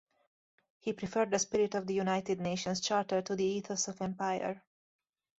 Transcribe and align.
He 0.79 0.93
preferred 0.93 1.29
the 1.29 1.37
spirit 1.37 1.75
of 1.75 1.85
the 1.85 1.93
United 1.93 2.39
Nations 2.39 2.81
Charter 2.81 3.21
to 3.21 3.35
the 3.35 3.43
ethos 3.45 3.87
of 3.87 4.01
empire. 4.01 4.63